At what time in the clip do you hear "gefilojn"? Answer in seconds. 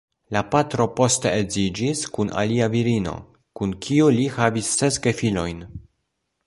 5.07-5.63